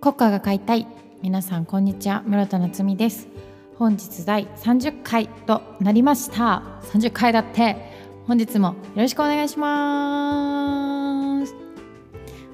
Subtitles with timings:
[0.00, 0.86] 国家が買いたい。
[1.22, 2.22] 皆さんこんにちは。
[2.24, 3.26] 室田夏実です。
[3.76, 6.62] 本日第30回となりました。
[6.92, 7.74] 30回だって。
[8.28, 11.52] 本日もよろしくお願いします。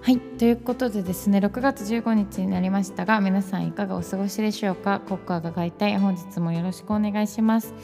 [0.01, 0.19] はい。
[0.19, 5.01] ということでですね6月15日になりましたが皆さんいかがお過ごしでしょうか？
[5.01, 5.99] 国家が買いたい。
[5.99, 7.75] 本日もよろしくお願いします。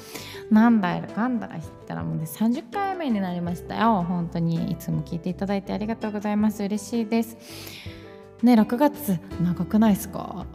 [0.50, 4.06] なんだよかんだらしたらもうね30回目になりましたよ。
[4.08, 6.64] 本当にいつも聞いていただいてありがとうございます。
[6.64, 7.36] 嬉しいです。
[8.42, 10.46] ね6月長くないですか？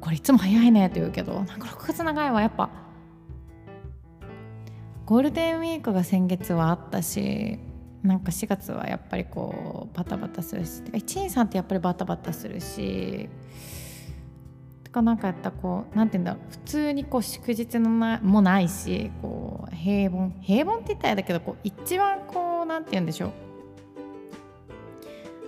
[0.00, 2.70] これいつも早いねって言うけどなんか6月長いわやっぱ。
[5.06, 7.58] ゴールデンウィークが先月はあったし
[8.02, 13.28] なんか4月はやっぱりこうバタバタするし123ってやっぱりバタバタするし
[14.82, 23.30] とかなんかやったこうなんて言うんだろう普通にこう祝日のなもないしこう平凡平凡って言ったらだけどこう一番こうなんて言うんでしょう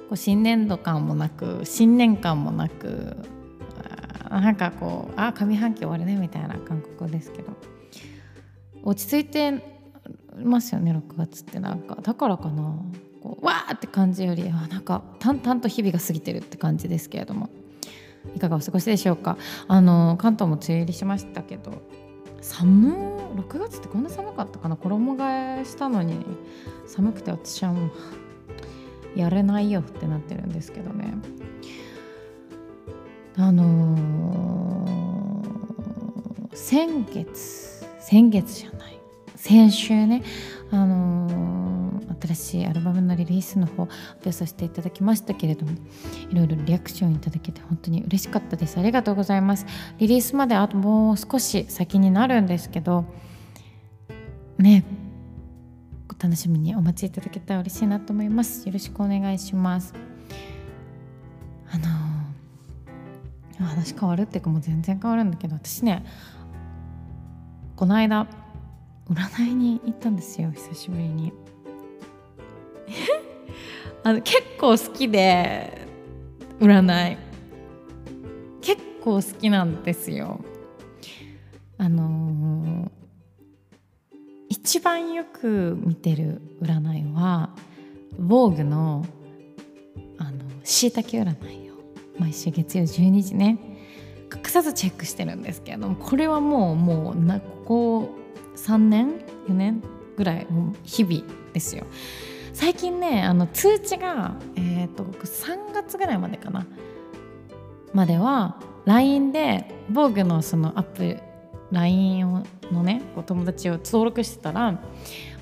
[0.08, 3.16] こう新年度感もなく新年感もなく
[4.30, 7.52] なんかこうあ上半期終わるねみたいな感覚ですけど。
[8.82, 9.82] 落ち着いて
[10.40, 11.98] ますよね6月ってなんか。
[12.02, 12.76] だからかな。
[13.20, 17.50] こうわーって感じよりあなんか淡々と日々が過ぎてるって感じですけれども。
[18.34, 19.36] いかがお過ごしでしょうか。
[19.68, 21.82] あの関東も梅雨入りしましたけど。
[22.40, 22.94] 寒
[23.36, 24.76] 6月ってこんな寒かったかな。
[24.76, 26.24] 衣替えしたのに。
[26.86, 27.90] 寒くて私はもう
[29.16, 31.14] やれないよってなってるんですけどね。
[33.38, 38.98] あのー、先月先月じゃない。
[39.34, 40.22] 先週ね
[40.70, 45.72] あのー、新しいアルバムのリリースの方発表させていただきましたけれども
[46.30, 48.78] いろいろリアクションいただけて本当に嬉しかったです。
[48.78, 49.66] ありがとうございます。
[49.98, 53.04] リリースまであともう少し先になるんですけど
[54.58, 54.84] ね
[56.18, 58.66] 楽しみにお待ちいただけたら嬉しいなと思います。
[58.66, 59.94] よろしくお願いします。
[61.70, 61.88] あの
[63.66, 66.04] 話変わるっていうかもう全然変わるんだけど私ね
[67.74, 68.26] この間
[69.10, 71.32] 占いに行ったんですよ久しぶりに。
[74.02, 75.86] あの結構好きで
[76.60, 77.16] 占い。
[78.62, 80.40] 結構好きなんですよ。
[81.78, 82.25] あの
[84.66, 87.50] 一番よく見てる占いは
[88.18, 89.06] 防具の
[90.18, 90.32] あの
[90.64, 91.74] しいたけ占いを
[92.18, 93.60] 毎週月曜12時ね
[94.24, 98.08] 隠さずチェックしてるんですけれどもこれはもうもうなここ
[98.56, 99.84] 3年4年
[100.16, 100.48] ぐらい
[100.82, 101.22] 日々
[101.52, 101.86] ですよ。
[102.52, 106.66] 最近ねあの通知が、えーと、と3月ぐらいまでかな
[107.94, 111.18] までは LINE で防具のそのアップ
[111.72, 114.80] LINE のねお友達を登録してたら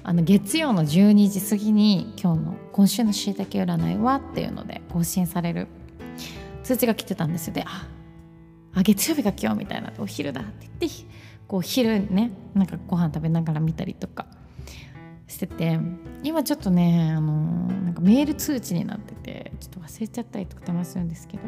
[0.03, 5.67] あの月曜の12時過ぎに今日の今週のしいたけ占いはっていうので更新される
[6.63, 7.55] 通知が来てたんですよ。
[7.55, 7.87] であ
[8.75, 9.93] あ月曜日が今日みたいな。
[9.99, 11.15] お昼だって言って
[11.47, 14.27] こう昼ねなんかご飯食べながら見たりとか
[15.27, 15.79] してて
[16.23, 21.43] 今ちょっとねあのなんかメール通知になっててちょっと忘れちゃったりとかたまするんですけど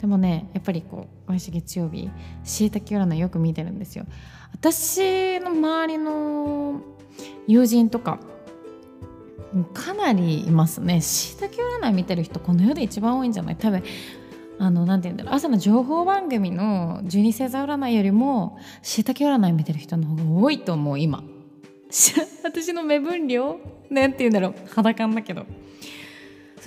[0.00, 2.10] でもねやっぱりこう毎週月曜日
[2.44, 4.04] しいたけ占いよく見てるんですよ。
[4.52, 6.80] 私の周りの
[7.46, 8.18] 友人とか
[9.74, 11.00] かなりいますね。
[11.00, 13.56] しいたけ占い見てる人この世で一番多いんじゃない？
[13.56, 13.82] 多分
[14.58, 15.34] あのなて言うんだろう。
[15.34, 21.22] 朝の情報番組の十二星座占いよりもしいたけ占い見てる人の方が多いと思う今。
[22.44, 23.58] 私の目分量？
[23.90, 24.54] なんて言うんだろう。
[24.70, 25.44] 裸感だけど。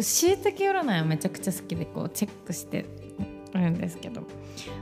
[0.03, 2.85] しいたけ占いはめちゃくちゃ好きでこうチェックして
[3.53, 4.23] るんですけど。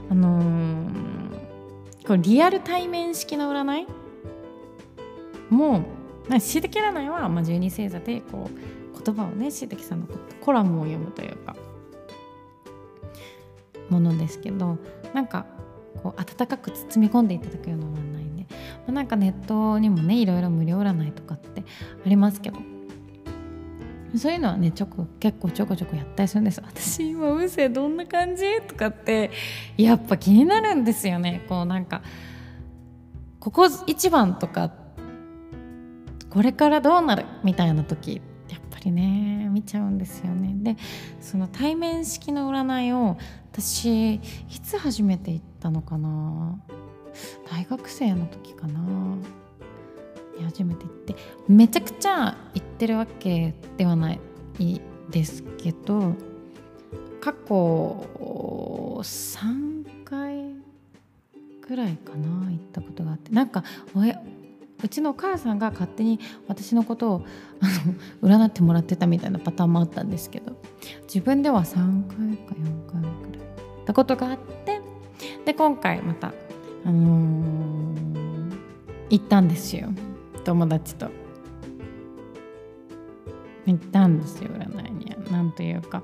[0.08, 3.86] あのー、こうリアル対面式の占い？
[5.50, 5.84] も
[6.30, 10.06] うしいたけ占いは、まあ、十二星座でこう言葉をねしいたけさんの
[10.40, 11.56] コラムを読むというか
[13.90, 14.78] ものですけど
[15.12, 15.46] なんか
[16.02, 18.56] こう温かく包み込んでいただくような占いで、ま
[18.88, 21.64] あ、なんかネットにもねいろいろ無料占いとかって
[22.04, 22.58] ありますけど
[24.16, 26.60] そういうのはねちょこ結構ちょこちょこやったりするんです。
[26.64, 28.44] 私今運勢どんな感じ？
[28.68, 29.30] とかって
[29.76, 31.44] やっぱ気になるんですよね。
[31.48, 32.02] こうなんか
[33.40, 34.72] ここ一番とか
[36.30, 37.26] これからどうなる？
[37.42, 40.54] みたいな時やっぱりね見ちゃうんですよね。
[40.74, 40.76] で
[41.20, 43.16] その対面式の占いを
[43.52, 44.20] 私い
[44.62, 46.58] つ初めて行ったのかな？
[47.50, 48.80] 大学生の時かな？
[50.42, 51.16] 初めて行って
[51.48, 54.20] めちゃくちゃ行ってるわけではない
[55.10, 56.14] ですけど
[57.20, 58.06] 過去
[59.00, 60.54] 3回
[61.66, 63.64] ぐらいかな行ったことがあってなんか
[64.82, 67.26] うちのお母さんが勝手に私のことを
[67.60, 67.66] あ
[68.22, 70.52] の占ってもらってたみたいなパターンもあったんですけど
[71.04, 74.80] 自分では3回か4回ぐらい行ったことがあって
[75.44, 76.32] で今回また、
[76.84, 78.52] あのー、
[79.10, 79.88] 行ったんですよ。
[80.44, 81.10] 友達と。
[83.66, 86.02] 行ったんですよ占いになんというか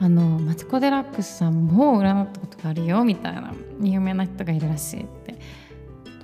[0.00, 3.52] あのマツコ・デラックスさんも占ったことがあるよみたいな
[3.82, 5.38] 有名な人がいるらしいって。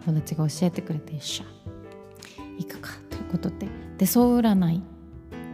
[0.05, 1.45] 友達が教えてくれて一緒。
[2.59, 3.69] 行くかということで。
[3.99, 4.83] 手相占い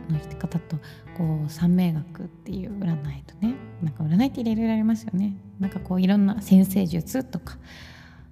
[0.08, 0.76] の方と
[1.16, 5.37] こう三名学っていう占いとねなんか占いっていろいろありますよね。
[5.61, 7.58] なんかこういろんな先生術とか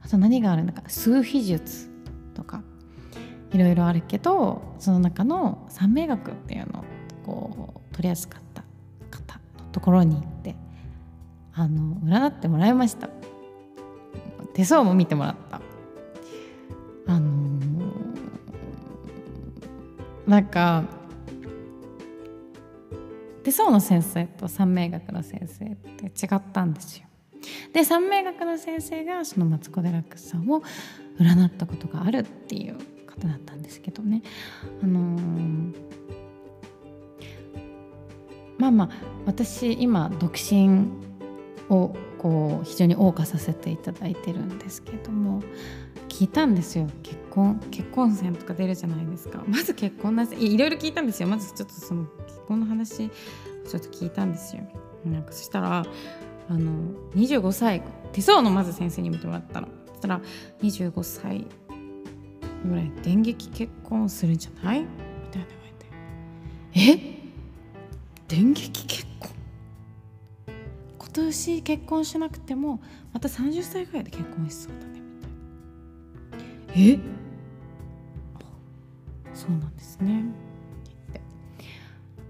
[0.01, 1.91] あと何があるのか数秘術。
[3.57, 6.85] いろいろあるけどその中の三名学っていうのを
[7.25, 8.63] こう取りやすかった
[9.11, 10.55] 方のところに行って
[11.55, 13.09] あの占ってもらいました
[14.53, 15.63] 手相も見てもらった
[17.07, 20.85] あのー、なんか
[23.43, 27.07] 手相の先生と三名学の先生って違ったんですよ。
[27.73, 30.63] で三名学の先生がそのマツコ・デラックスさんを
[31.19, 32.77] 占ったことがあるっていう
[33.21, 34.23] 方だったんですけどね。
[34.83, 35.75] あのー、
[38.59, 38.91] まあまあ
[39.27, 40.89] 私今独身
[41.69, 45.43] をこう非常に謳歌させていただいてるんですけども
[46.09, 46.89] 聞いたんですよ。
[47.03, 49.45] 結婚結婚戦とか出るじゃないですか。
[49.49, 50.57] まず結婚なしい。
[50.57, 51.29] ろいろ聞いたんですよ。
[51.29, 54.63] まずちょっとその結婚の話ちょっと聞いたんですよ。
[55.05, 55.85] なんかそしたら
[56.49, 59.69] あの25歳手相のまず先生に見てもらったの。
[59.89, 60.21] そしたら
[60.63, 61.47] 25歳
[62.67, 64.81] ぐらい電撃結婚するんじゃない？
[64.81, 64.87] み
[65.31, 65.65] たいな言わ
[66.75, 67.01] れて。
[67.03, 67.17] え？
[68.29, 69.31] 電撃結婚？
[70.99, 72.81] 今年結婚しなくても
[73.13, 76.99] また30歳ぐらいで結婚しそうだねみたいえ？
[79.33, 80.25] そうなんですね。
[81.11, 81.21] って。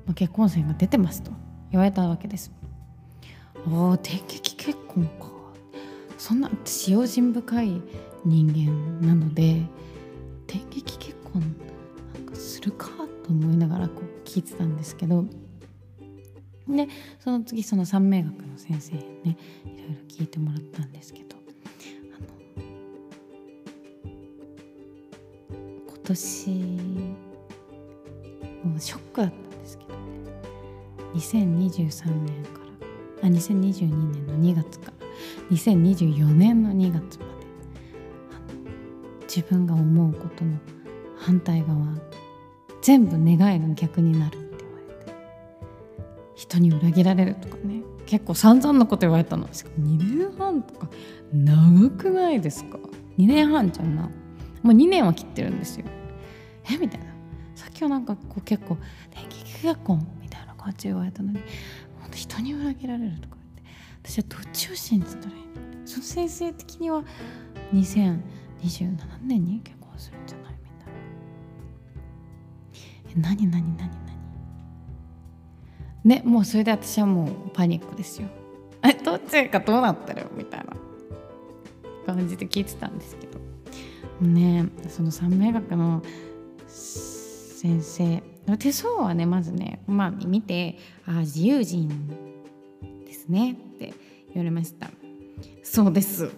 [0.06, 1.30] まあ、結婚線が出てますと。
[1.70, 2.52] 言われたわけです。
[3.68, 5.26] ああ電撃結婚か。
[6.18, 7.82] そんな私用心深い
[8.24, 9.62] 人間なので
[10.56, 11.42] 電撃結婚
[12.14, 12.88] なんかするか
[13.22, 15.24] と思いながらこう聞いてたんですけど。
[16.68, 16.88] で
[17.20, 21.36] その次その三名学の先生にねいろいろ聞いてもらったんですけど。
[25.86, 26.50] 今年
[28.64, 29.96] もうショックだったんですけどね。
[31.14, 32.60] 2023年か
[33.22, 34.92] らあ2022年の2月から
[35.50, 37.25] 2024年の2月まで
[39.36, 40.56] 自分が思うことの
[41.18, 41.76] 反対側
[42.80, 45.12] 全部願いが逆になるって言われて。
[46.36, 47.82] 人に裏切られるとかね。
[48.06, 49.46] 結構散々なこと言われたの。
[49.52, 50.88] しかも2年半とか。
[51.34, 52.78] 長くないですか
[53.18, 54.04] ？2年半じゃんな。
[54.04, 54.10] も
[54.64, 55.84] う2年は切ってるんですよ。
[56.70, 56.78] え？
[56.78, 57.06] みたいな。
[57.54, 58.78] さっきはなんかこう結構
[59.14, 61.40] 「電気結婚」みたいな感じで言われたのに。
[62.00, 63.36] 本当人に裏切られるとか
[64.02, 64.14] 言って。
[64.14, 65.42] 私はどっちを信じたらいい
[65.80, 65.86] の？
[65.86, 67.04] その先生的には
[68.62, 70.94] 27年に結婚するんじゃないみたいな。
[73.10, 73.90] え何何何何？
[76.04, 78.28] ねもうそれで私はもうパニックですよ。
[78.82, 80.66] え どっちがどうなってるみたいな
[82.06, 83.36] 感じで聞いてたんですけど。
[84.20, 86.02] ねその三名学の
[86.66, 88.22] 先生
[88.58, 91.88] 手相はねまずね、まあ、見て「ああ自由人
[93.04, 93.92] ですね」って
[94.28, 94.90] 言われました
[95.62, 96.30] 「そうです」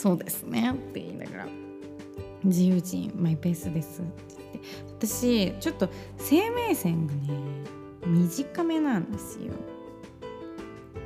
[0.00, 1.48] そうですねって言いながら
[2.42, 7.28] 「自由人マイペースです」って言って私ちょっと生命線がね
[8.06, 9.52] 短めなんですよ。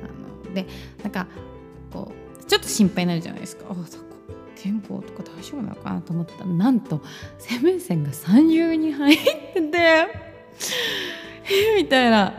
[0.01, 0.65] あので
[1.03, 1.27] なんか
[1.91, 2.09] こ
[2.39, 3.65] うちょっと心配になるじゃないですか。
[3.69, 3.97] あそ
[4.55, 7.01] 健康とか大丈夫なのかなと思ったらなんと
[7.37, 9.17] 生命線が三重に入っ
[9.53, 10.07] てて
[11.75, 12.33] みたいな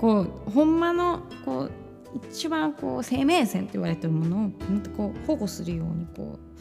[0.00, 1.79] こうほんまのこう
[2.14, 6.60] 一番こう生命線って言われてるものをもっとこう保護するようにこう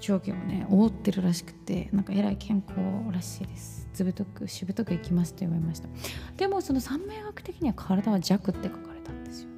[0.00, 2.78] 長期をね覆ってるらしくてなんかえらい健康
[3.12, 3.88] らしいです。
[3.92, 5.88] ずぶとくしぶとくいきますと言われました。
[6.36, 9.48] でもその三名学的には体は弱って書かれたんですよ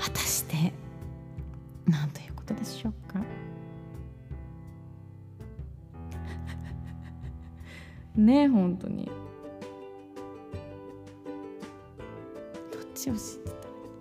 [0.00, 0.72] 果たして
[1.86, 3.20] なんということでしょうか？
[8.16, 9.08] ね本当に。
[13.04, 13.56] どっちを知ってた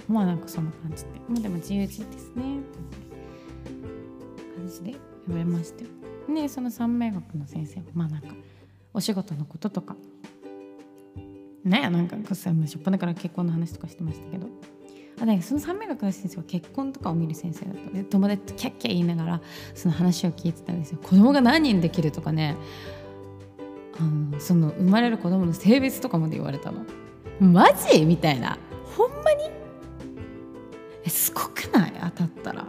[0.08, 1.10] まあなんかそんな感じで。
[1.30, 2.44] まあでも自由人ですね。
[4.56, 4.92] 感じで
[5.28, 5.90] 言われましたよ。
[6.30, 8.28] ねその三名学の先生はまあなんか
[8.94, 9.96] お仕事のこととか。
[11.64, 14.48] ねなんかしょっぱなから結婚の話とかしてましたけど。
[15.22, 19.42] あね、その三名学の先生は結婚とかを見る先生だったで友達とキャッキャ言いながら
[19.76, 21.00] その話を聞いてたんですよ。
[21.02, 22.58] 子供が何人できるとかね。
[23.98, 26.84] あのその生まれる子供の性別とかまで言われたの。
[27.40, 28.06] マジ？
[28.06, 28.58] みたいな。
[28.86, 29.50] ほんまに？
[31.06, 31.94] えすごくない？
[32.02, 32.68] 当たったら。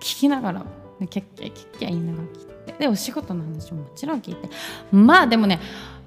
[0.00, 0.66] 聞きながら。
[1.08, 2.74] キャッキャキャッキャ言いながら聞いて。
[2.78, 4.48] でお仕事の話ももちろん聞いて。
[4.92, 5.60] まあでもね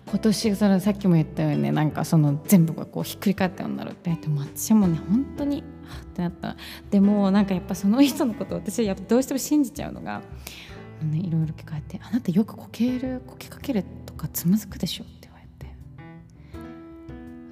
[0.07, 4.09] 今年そのさっきも言ったようにねなんかその全部がこうひっくり返ったようになるって。
[4.09, 6.55] 言って私もね本当にはってなった。
[6.89, 10.21] でもなんかやっぱその人のことを私はやっぱどうしても信じちゃうのが、
[11.01, 15.24] ね、いろいろ聞かれて「あなたよくこけるこけかけるとかつまずくでしょ」って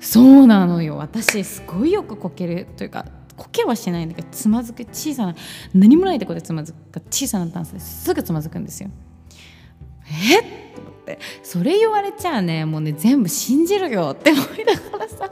[0.04, 0.98] そうなのよ。
[0.98, 3.06] 私すごいよくこけるというか
[3.36, 5.36] こけはしないんだけどつまずく小さな。
[5.74, 7.02] 何もないところでつまずく。
[7.10, 8.90] 小さなダンスですぐつまずくんですよ。
[10.06, 10.40] え？
[10.40, 10.44] っ
[10.76, 15.32] と思ってそれ言われちゃうねもうね全部信じるよって思いながらさ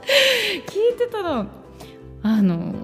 [0.66, 1.46] 聞いてたの。
[2.22, 2.74] あの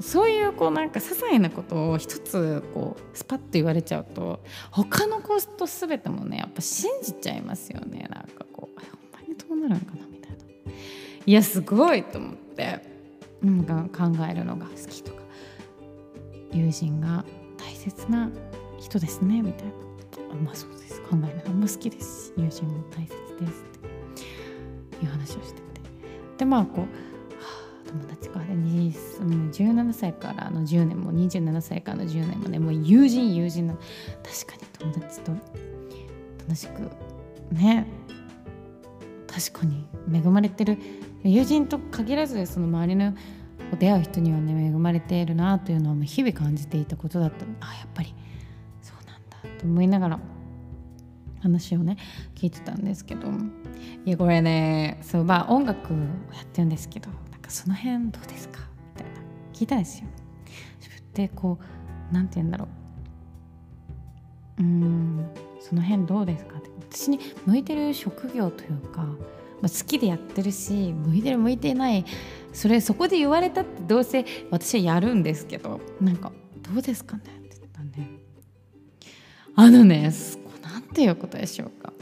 [0.00, 8.06] そういうこうなんか些細なことを一つこうスパッと言われちゃうと他のコスト全てもねやっぱ信じちゃいますよね。
[8.10, 10.03] なんかこうほんまにどうなるんかな。
[11.26, 12.94] いやすごいと思って。
[13.42, 15.22] なんか考えるのが好きとか。
[16.52, 17.24] 友人が
[17.58, 18.30] 大切な
[18.78, 19.72] 人ですねみたいな。
[20.32, 21.00] あまあそうです。
[21.02, 21.50] 考える。
[21.50, 22.28] のも好きです。
[22.28, 23.08] し友人も大切
[23.40, 25.64] ですっていう話をしてて。
[26.38, 26.86] でまあこう
[27.88, 33.74] 友達が17歳からの10年も27歳からの10年もねもう友人友人の
[34.22, 35.32] 確かに友達と
[36.40, 36.90] 楽しく
[37.54, 37.86] ね
[39.26, 40.78] 確かに恵まれてる。
[41.24, 43.14] 友人と限らずその周りの
[43.78, 48.14] 出会う人にはね恵まれているなというのは日々感じていたことだったあやっぱり
[48.82, 50.20] そうなんだと思いながら
[51.40, 51.96] 話をね
[52.34, 53.28] 聞いてたんですけど。
[54.06, 56.02] いやこれねそうまあ音楽をや
[56.42, 58.60] ってるんですけどなんかその辺どうですか
[58.94, 59.20] みたいな。
[59.54, 60.08] 聞いたんですよ。
[61.14, 61.58] でこ
[62.10, 62.68] うなんて言うんだろ
[64.58, 64.62] う。
[64.62, 65.26] うん
[65.60, 66.70] その辺どうですかって。
[66.90, 69.06] 私に向いてる職業というか、
[69.64, 72.04] まあ、好きでやってるし向いてる向いてない。
[72.52, 77.22] それそこで言われたってどうせ私はやるんですけどなんかどうですかね？
[77.22, 78.10] って言ったね
[79.56, 80.12] あのね
[80.62, 81.94] なんていうことでしょうか。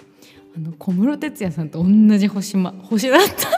[0.56, 3.50] あの小室哲哉さんと同じ星,、ま、星だったんですよ。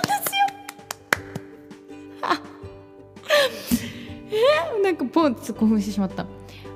[4.76, 4.80] え？
[4.80, 6.26] ー、なんかポンと興奮してしまった。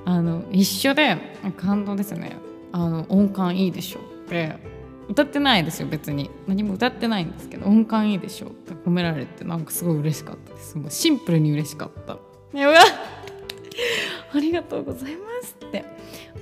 [0.06, 1.18] あの一緒で
[1.58, 2.38] 感動ですね。
[2.72, 3.98] あの音感いいでしょ。
[4.00, 4.77] って
[5.08, 6.30] 歌ってないですよ別に。
[6.46, 8.48] 何も歌ってないんですけど音感いいでしょ。
[8.48, 10.76] って褒められてなんかすごい嬉しかったです。
[10.76, 12.14] もうシンプルに嬉しかった。
[12.14, 12.18] う
[12.58, 12.80] わ
[14.34, 15.84] ありがとうございますって。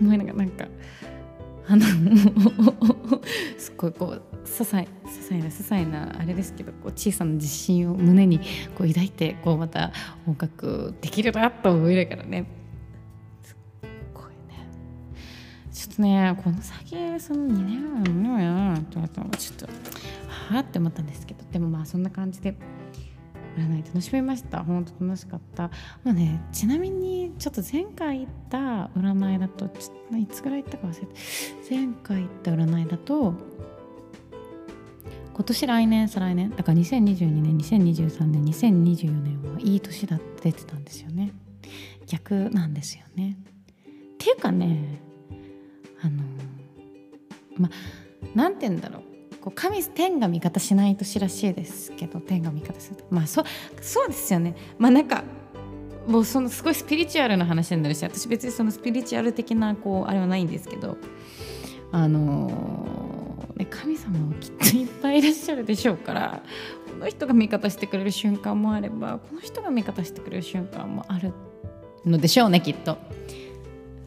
[0.01, 0.67] 思いながらなんか
[1.69, 1.85] あの
[3.59, 8.39] すっごいこう些細些細な些細なあれですけどこう小さな自信を胸に
[8.77, 9.93] こう抱いてこうまた
[10.27, 18.97] 音楽できるなと思いながらねょっとねこの先その2年前のやなって。
[18.97, 20.79] ちょっとはあって。
[20.79, 22.57] 思ったんですけどでもまあそんな感じで
[23.57, 25.71] 占い楽しみました本当楽しかった
[26.05, 31.15] まあねちなみにちょっと前回行った占いだとちょいつぐらい行ったか忘れて。
[31.69, 33.35] 前回行った占いだと
[35.35, 40.27] 今年来年再来年だから2022年2023年2024年はいい年だって。
[40.51, 40.65] 出て。
[40.65, 41.33] たんですよね
[42.07, 44.31] 逆なんですよねって。
[44.31, 45.01] いうかね
[47.59, 47.71] まあ
[48.35, 49.03] 何て言うんだろう。
[49.41, 53.45] こう神天が味方しない年らしいですけど天が味方するまあそ
[53.81, 54.57] そうですよね。
[54.79, 55.23] まあなんか
[56.07, 60.97] もうそのすごいスピリチュアルな話になるし私別にそのスピリチュアル的なこうあれはないんですけど
[61.93, 66.43] あのー、ね、神様はきっといっぱいいらっしゃるでしょうから
[66.89, 71.33] この人が味方してくれる瞬間もあればこの人が味方してくれる瞬間もある
[72.05, 72.99] のでしょうねきっと。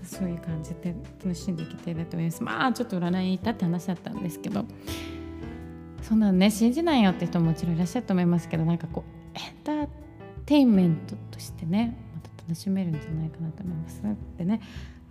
[0.10, 2.44] そういう感じで楽しんでいけてると思います。
[2.44, 4.66] まあちょっと占いに行ったって話だったんですけど。
[6.02, 6.50] そんなのね。
[6.50, 9.04] 信じないよって人ももちろんいらっしゃると思いますけどなんかこ
[9.36, 9.88] うエンター
[10.46, 14.02] テインメントとしてねまた楽しめるんじゃないかなと思います
[14.38, 14.62] でね。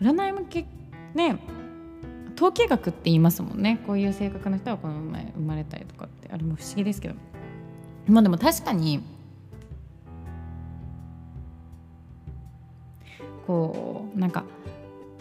[0.01, 0.67] 占いもけ
[1.15, 1.39] ね
[2.35, 3.81] 統計学って言いますもんね。
[3.87, 7.15] こういう性格の人はこの前生まれたりとかってあれも不思議ですけど。
[8.09, 9.03] まあでも確かに
[13.47, 14.45] こうなんか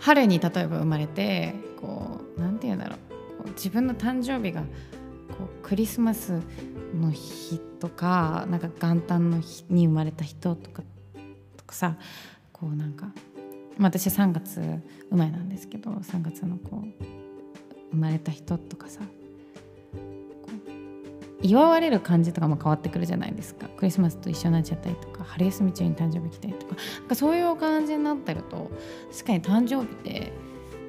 [0.08, 2.96] 春に例えば生まれてこうなんて言うんだろ
[3.44, 3.50] う。
[3.56, 6.40] 自分の誕生日がこうクリスマス
[6.96, 10.82] の日とかなんか元旦の日に生まれた人とか
[11.58, 11.98] とかさ
[12.54, 13.08] こうなんか、
[13.78, 14.62] まあ、私3月
[15.10, 17.04] 生まれなんですけど3月のこう
[17.92, 19.02] 生まれた人とかさ
[21.48, 23.68] 祝われる感じとかも変わってくるじゃないですか。
[23.78, 26.76] クリスマスと一緒になっちゃったりとか春休み中に誕生日来たりとか。
[27.00, 28.70] なんかそういう感じになってると
[29.12, 30.32] 確かに誕生日って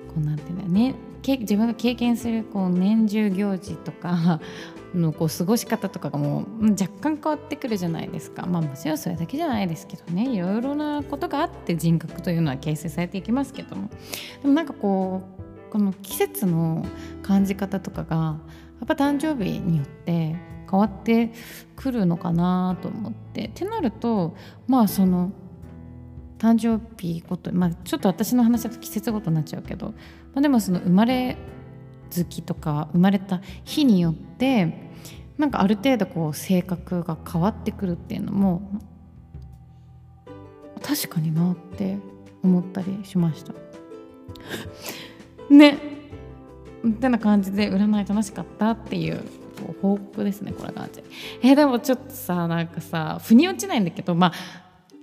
[0.08, 0.94] こうなんていうんだよね
[1.26, 4.40] 自分が経験するこう年中行事とか
[4.94, 8.46] のこう過ごし方とかがもう若干変わってくるじゃないですか。
[8.46, 10.30] まあもちろんそれだけじゃないですけどね。
[10.30, 13.90] いろいろなことがあって人格というのは形成されていきますけども。
[14.42, 16.84] でもなんかこうこの季節の
[17.22, 20.36] 感じ方とかがやっぱ誕生日によって
[20.70, 21.32] 変わって
[21.76, 23.46] くるのかなと思って。
[23.46, 25.32] ってなるとまあその
[26.38, 29.94] 誕生日ごとまあちょっと私の話だと季節ごとになっちゃうけど、ま
[30.36, 31.36] あ、でもその生まれ
[32.10, 34.90] 月とか生まれた日によって
[35.36, 38.62] なんかある程度こう性格が変わってくるっていうのも
[40.82, 41.98] 確かになって
[42.42, 43.52] 思ったりしました。
[45.50, 45.78] ね。
[46.86, 49.22] ってな感じで占い楽しかったっていう
[49.82, 51.02] 報告ですねこれ感じ
[51.42, 54.32] え、でもちょっとさなんかさ腑に落ちないんだけどまあ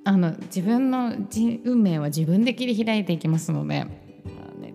[0.06, 1.14] あの自分の
[1.66, 3.86] 運命は自分で切り開いていきますので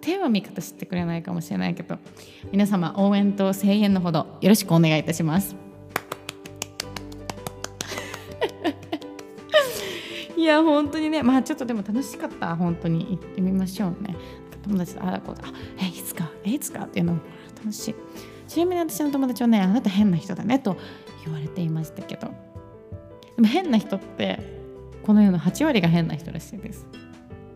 [0.00, 1.98] テーマ見方知ってくれないかもしれないけど
[2.52, 5.56] 皆様応援と声援のほどよろしくお願いいたします。
[10.36, 14.16] いや本当にねまあちょっとでも楽しかった本当に行ってみましょうね。
[14.62, 15.44] 友達とああこうだ
[15.80, 17.20] えいつかえいつかっていうのも
[17.58, 17.94] 楽しい。
[18.46, 20.76] ちなみに私の友達はねあなた変な人だねと
[21.24, 22.28] 言われていましたけど。
[23.36, 24.38] でも変な人って
[25.02, 26.86] この世の8割が変な人らしいです。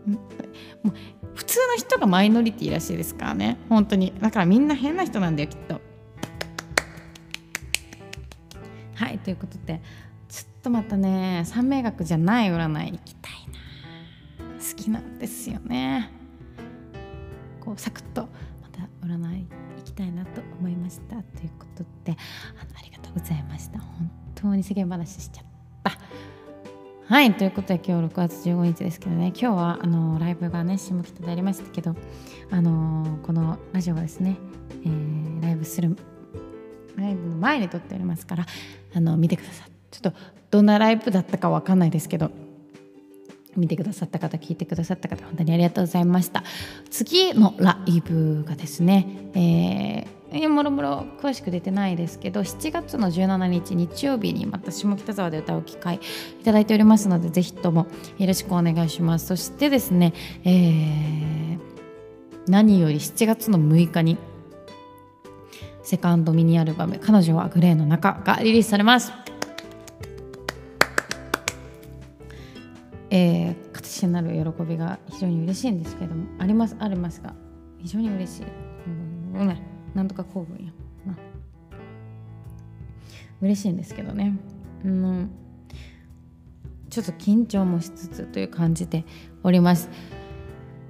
[0.05, 0.93] もう
[1.35, 3.57] 普通の人がマイノリティらしいですからね。
[3.69, 4.13] 本当に。
[4.19, 5.81] だからみんな変な人なんだよきっと。
[8.95, 9.81] はいということで
[10.29, 13.33] ちょっとまたね三名学じゃない占い行きたい
[14.39, 14.55] な。
[14.57, 16.11] 好きなんですよね。
[17.65, 18.21] こうサクッと
[18.61, 22.15] また占い行きたいなと思いましたということで
[22.61, 23.79] あのありがとうございました。
[23.79, 25.55] 本当に世間話しちゃった。
[27.07, 29.27] はいということで今日6月15日ですけどね。
[29.27, 31.95] 今日はあのライブがね下北でありましたけど
[32.51, 34.37] あのこのラジオはですね、
[34.83, 35.95] えー、ライブする
[36.95, 38.45] ライブの前に撮っておりますから
[38.93, 39.71] あの見てください。
[39.91, 40.17] ちょっと
[40.51, 42.31] どんなライブだったか分かんないですけど
[43.55, 46.43] 見てくださった方聞いてくださった方本当にありがとうございました
[46.89, 50.15] 次のライブがですね、えー
[50.49, 56.01] もろもろ詳しく出てないですけど7月の17日日曜日にまた下北沢で歌う機会
[56.41, 57.87] いただいておりますのでぜひとも
[58.17, 60.13] よろしくお願いしますそしてですね、
[60.43, 61.59] えー、
[62.47, 64.17] 何より7月の6日に
[65.83, 69.24] セカンドミニアルバム「彼女はグレーの中」がリリースされます。
[73.17, 77.33] えー、形になる喜びが非常に嬉しいんですけどもありますありますが
[77.81, 78.45] 非常に嬉しい。
[78.87, 79.57] うん
[79.93, 80.71] なんとか興奮や
[81.05, 81.17] な。
[83.41, 84.37] 嬉しいんですけどね。
[84.83, 85.29] うん。
[86.89, 89.05] ちょっと緊張もしつつという感じで
[89.43, 89.89] おります。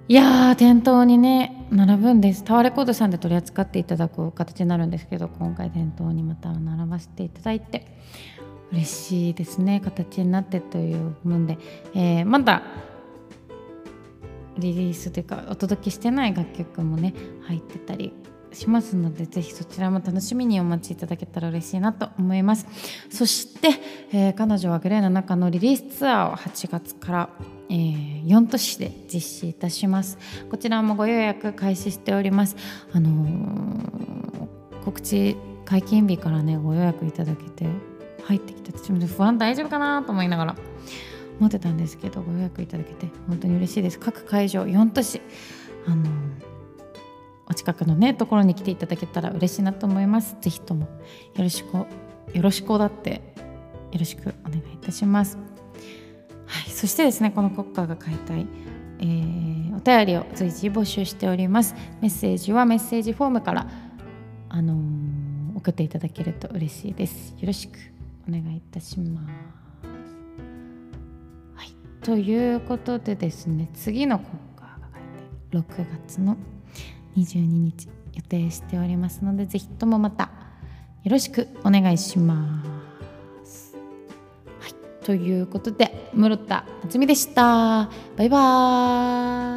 [0.07, 2.43] いやー店頭にね並ぶんです。
[2.43, 7.85] タワーレコードさんで取り扱っていただく形になるんですけど今回店頭にまた並ばせていただいて。
[8.71, 11.58] 嬉しいですね形になってというもんで、
[11.93, 12.63] えー、まだ
[14.58, 18.13] リリースというかお届けしてない楽曲もね入ってたり
[18.56, 22.65] しますのでぜひそちらも楽しみにお待ちいただけたら嬉しいなと思います。
[23.10, 23.69] そして、
[24.12, 27.30] えー、彼女はグレーの中のリリースツアーを8月から、
[27.69, 30.17] えー、4都市で実施いたします。
[30.49, 32.56] こちらもご予約開始しております。
[32.93, 37.67] あのー、告知解禁日からねご予約いただけて
[38.25, 40.55] 入ってきて私も不安大丈夫かなと思いながら。
[41.39, 43.99] 思ってたんですけどご予約いただけて本当に嬉しいです。
[43.99, 45.21] 各会場4都市
[45.85, 46.05] あの
[47.47, 50.38] お近くのねところに来ていただけたら嬉しいなと思います。
[50.41, 50.85] ぜひとも
[51.35, 51.88] よろしくよ
[52.41, 53.21] ろしくだって
[53.91, 55.38] よろしくお願いいたします。
[56.45, 58.47] はいそしてですねこの国家が解体
[58.97, 61.75] えー、お便りを随時募集しております。
[62.01, 63.67] メッセージはメッセージフォームから
[64.47, 67.35] あのー、送っていただけると嬉しいです。
[67.38, 67.94] よろしく。
[68.27, 69.88] お願いいたします
[71.55, 74.77] はいということでですね次の国家が
[75.51, 76.38] 書いて6月の
[77.17, 80.29] 22日予定しておりますのでぜひともまた
[81.03, 82.63] よろしくお願いしま
[83.43, 83.75] す。
[84.59, 84.73] はい、
[85.05, 87.89] ということで室田夏美でした。
[88.17, 89.54] バイバーイ